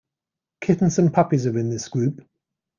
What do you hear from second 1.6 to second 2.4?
this group.